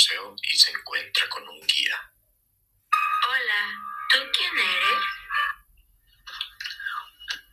[0.00, 2.12] museo y se encuentra con un guía.
[3.28, 3.74] Hola,
[4.10, 5.02] ¿tú quién eres?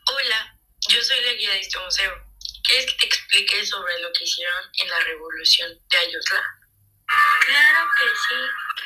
[0.05, 0.57] Hola,
[0.87, 2.13] yo soy la guía de este museo.
[2.63, 6.43] ¿Quieres que te explique sobre lo que hicieron en la revolución de Ayutla?
[7.45, 8.85] Claro que sí.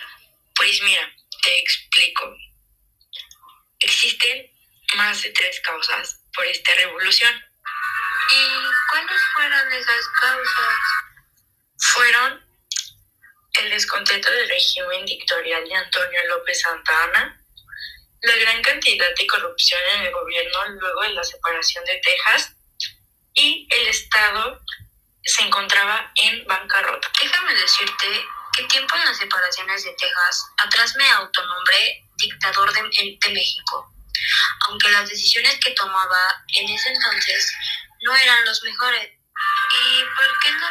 [0.55, 2.35] Pues mira, te explico.
[3.79, 4.51] Existen
[4.95, 7.33] más de tres causas por esta revolución.
[8.33, 8.47] ¿Y
[8.89, 10.79] cuáles fueron esas causas?
[11.93, 12.40] Fueron
[13.81, 17.41] descontento del régimen dictatorial de Antonio López Santa Anna,
[18.21, 22.53] la gran cantidad de corrupción en el gobierno luego de la separación de Texas
[23.33, 24.61] y el Estado
[25.23, 27.11] se encontraba en bancarrota.
[27.19, 28.07] Déjame decirte
[28.55, 32.81] que tiempo en las separaciones de Texas, atrás me autonombré dictador de,
[33.19, 33.91] de México,
[34.67, 37.51] aunque las decisiones que tomaba en ese entonces
[38.01, 39.09] no eran los mejores.
[39.73, 40.67] ¿Y por qué no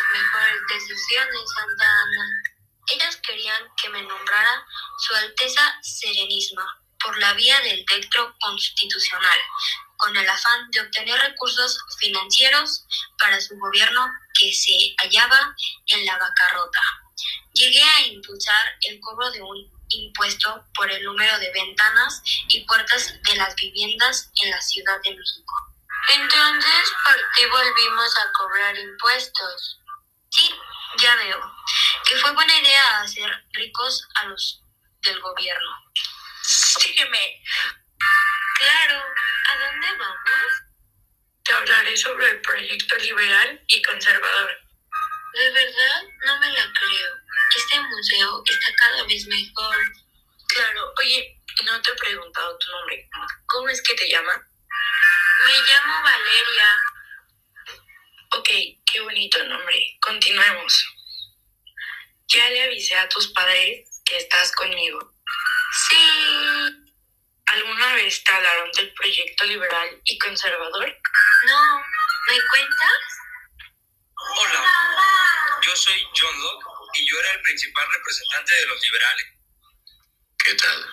[0.00, 2.42] las mejores decisiones, Santa Ana?
[2.88, 4.66] Ellas querían que me nombrara
[4.98, 6.64] Su Alteza Serenísima
[7.02, 9.38] por la vía del decreto constitucional,
[9.96, 12.84] con el afán de obtener recursos financieros
[13.18, 14.06] para su gobierno
[14.38, 15.54] que se hallaba
[15.86, 16.80] en la bancarrota.
[17.52, 23.14] Llegué a impulsar el cobro de un impuesto por el número de ventanas y puertas
[23.22, 25.54] de las viviendas en la Ciudad de México.
[26.08, 29.80] Entonces, ¿por qué volvimos a cobrar impuestos?
[31.00, 31.40] Ya veo,
[32.06, 34.62] que fue buena idea hacer ricos a los
[35.02, 35.70] del gobierno.
[36.42, 37.42] Sígueme,
[38.58, 39.02] Claro,
[39.50, 40.52] ¿a dónde vamos?
[41.42, 44.50] te hablaré sobre el proyecto liberal y conservador.
[45.32, 47.16] De verdad, no me la creo.
[47.56, 49.76] Este museo está cada vez mejor.
[50.48, 53.08] Claro, oye, no te he preguntado tu nombre.
[53.46, 54.32] ¿Cómo es que te llama?
[55.46, 56.66] Me llamo Valeria.
[58.32, 58.48] Ok,
[58.86, 59.98] qué bonito nombre.
[60.00, 60.84] Continuemos.
[62.28, 65.14] Ya le avisé a tus padres que estás conmigo.
[65.88, 65.96] Sí.
[67.46, 70.96] ¿Alguna vez te hablaron del proyecto liberal y conservador?
[71.46, 71.84] No,
[72.28, 73.20] ¿me cuentas?
[74.14, 74.64] Hola,
[75.62, 79.26] yo soy John Locke y yo era el principal representante de los liberales.
[80.44, 80.86] ¿Qué tal?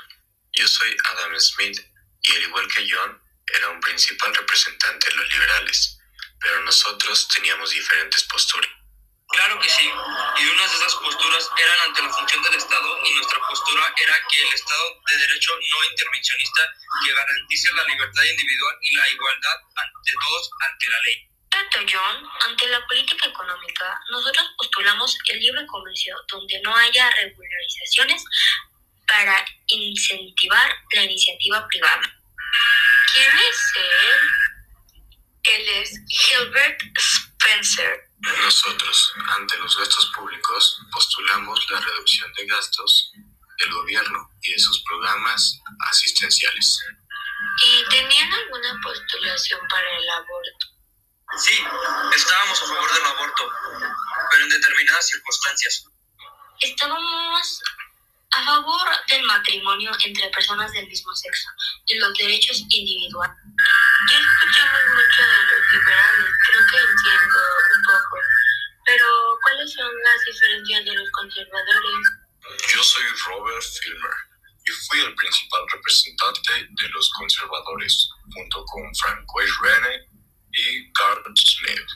[0.54, 1.80] Yo soy Adam Smith
[2.24, 3.22] y al igual que John,
[3.54, 5.97] era un principal representante de los liberales,
[6.40, 8.70] pero nosotros teníamos diferentes posturas.
[9.30, 13.14] Claro que sí, y unas de esas posturas eran ante la función del Estado y
[13.16, 16.62] nuestra postura era que el Estado de derecho no intervencionista
[17.04, 21.30] que garantice la libertad individual y la igualdad ante todos ante la ley.
[21.50, 28.24] Tanto John, ante la política económica, nosotros postulamos el libre comercio donde no haya regularizaciones
[29.08, 32.02] para incentivar la iniciativa privada.
[33.14, 34.47] ¿Quién es él?
[35.54, 38.10] Él es Gilbert Spencer.
[38.44, 43.12] Nosotros, ante los gastos públicos, postulamos la reducción de gastos
[43.60, 46.80] del gobierno y de sus programas asistenciales.
[47.66, 50.68] ¿Y tenían alguna postulación para el aborto?
[51.38, 51.64] Sí,
[52.16, 53.52] estábamos a favor del aborto,
[54.32, 55.86] pero en determinadas circunstancias.
[56.62, 57.62] Estábamos
[58.32, 61.50] a favor del matrimonio entre personas del mismo sexo
[61.86, 63.38] y los derechos individuales.
[64.06, 67.40] Ya escuchamos mucho de los liberales, creo que entiendo
[67.76, 68.18] un poco.
[68.86, 72.02] Pero, ¿cuáles son las diferencias de los conservadores?
[72.70, 74.18] Yo soy Robert Filmer
[74.66, 80.06] y fui el principal representante de los conservadores, junto con Francois Rene
[80.54, 81.90] y Carl Smith.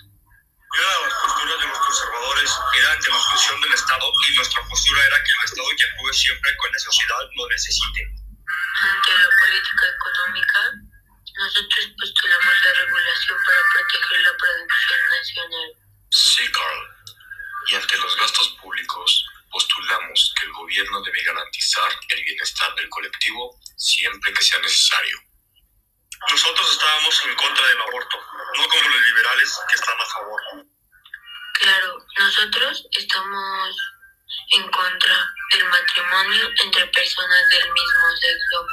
[0.73, 4.62] Una de las posturas de los conservadores era ante la función del Estado y nuestra
[4.68, 8.01] postura era que el Estado que actúe siempre con la sociedad lo necesite.
[8.89, 10.91] Ante la política económica,
[11.41, 15.72] nosotros postulamos la regulación para proteger la producción nacional.
[16.12, 16.81] Sí, Carl.
[17.69, 23.60] Y ante los gastos públicos, postulamos que el gobierno debe garantizar el bienestar del colectivo
[23.75, 25.18] siempre que sea necesario.
[26.30, 28.18] Nosotros estábamos en contra del aborto,
[28.57, 30.42] no como los liberales que están a favor.
[31.60, 33.75] Claro, nosotros estamos
[34.54, 38.68] en contra del matrimonio entre personas del mismo sexo.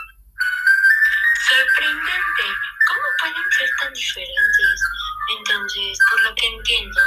[1.49, 2.45] Sorprendente,
[2.89, 4.81] ¿cómo pueden ser tan diferentes?
[5.39, 7.01] Entonces, por lo que entiendo,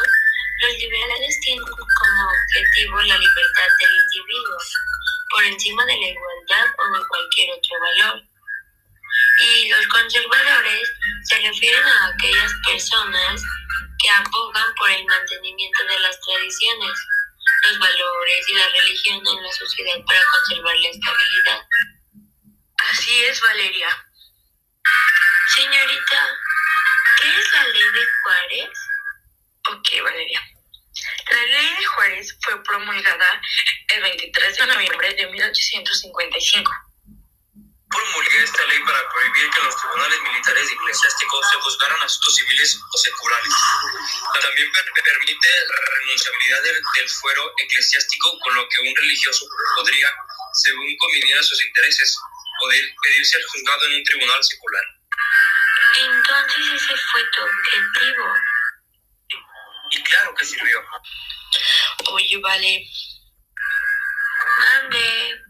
[0.62, 4.58] los liberales tienen como objetivo la libertad del individuo,
[5.30, 8.24] por encima de la igualdad o de cualquier otro valor.
[9.42, 10.92] Y los conservadores
[11.24, 13.44] se refieren a aquellas personas
[14.02, 16.98] que abogan por el mantenimiento de las tradiciones,
[17.70, 21.62] los valores y la religión en la sociedad para conservar la estabilidad.
[22.90, 23.90] Así es, Valeria.
[28.60, 28.78] Juárez?
[29.70, 30.42] Ok, Valeria.
[31.32, 33.42] La ley de Juárez fue promulgada
[33.96, 36.72] el 23 de noviembre de 1855.
[37.90, 42.80] Promulgué esta ley para prohibir que los tribunales militares y eclesiásticos se juzgaran asuntos civiles
[42.90, 43.54] o seculares.
[44.42, 49.46] También per- permite la renunciabilidad del, del fuero eclesiástico, con lo que un religioso
[49.76, 50.10] podría,
[50.54, 52.18] según conviniera sus intereses,
[52.62, 54.84] poder pedir ser juzgado en un tribunal secular.
[55.98, 58.34] Entonces ese fue tu objetivo.
[59.92, 60.82] Y claro que sirvió.
[62.12, 62.88] Oye, vale,
[64.60, 65.42] Mande.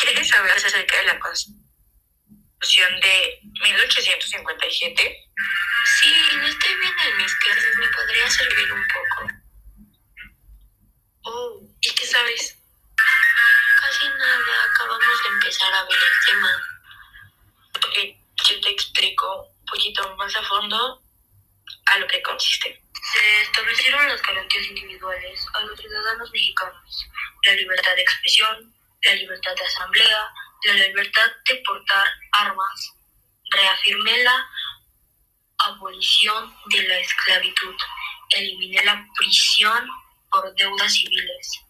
[0.00, 5.30] ¿quieres saber acerca de la Constitución de 1857?
[6.00, 9.28] Sí, no estoy bien en mis clases, me podría servir un poco.
[11.24, 12.53] Oh, ¿y qué sabes?
[20.16, 21.02] Más a fondo
[21.86, 22.80] a lo que consiste.
[23.12, 27.06] Se establecieron las garantías individuales a los ciudadanos mexicanos,
[27.44, 30.32] la libertad de expresión, la libertad de asamblea,
[30.64, 32.92] la libertad de portar armas.
[33.50, 34.46] Reafirmé la
[35.58, 37.76] abolición de la esclavitud,
[38.30, 39.88] eliminé la prisión
[40.30, 41.60] por deudas civiles,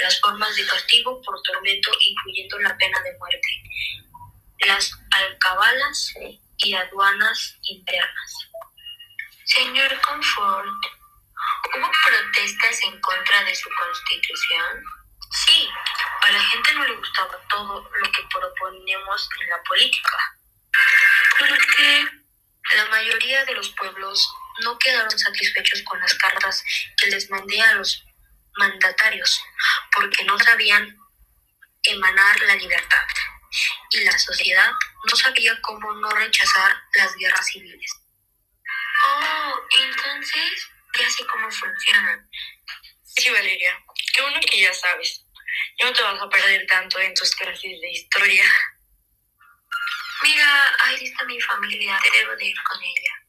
[0.00, 3.62] las formas de castigo por tormento, incluyendo la pena de muerte,
[4.66, 6.14] las alcabalas
[6.64, 8.32] y aduanas internas.
[9.44, 10.66] Señor Comfort,
[11.76, 14.82] ¿hubo protestas en contra de su constitución?
[15.30, 15.68] Sí,
[16.22, 20.38] a la gente no le gustaba todo lo que proponemos en la política.
[21.38, 22.06] Porque
[22.76, 24.26] la mayoría de los pueblos
[24.62, 26.64] no quedaron satisfechos con las cartas
[26.96, 28.04] que les mandé a los
[28.56, 29.42] mandatarios,
[29.94, 30.96] porque no sabían
[31.82, 33.06] emanar la libertad
[33.90, 34.70] y la sociedad
[35.10, 37.92] no sabía cómo no rechazar las guerras civiles.
[39.06, 40.68] Oh, entonces
[40.98, 42.28] ya sé cómo funcionan.
[43.02, 43.78] Sí, Valeria,
[44.14, 45.24] qué bueno que ya sabes.
[45.78, 48.44] Ya no te vas a perder tanto en tus clases de historia.
[50.22, 53.23] Mira, ahí está mi familia, debo de ir con ella.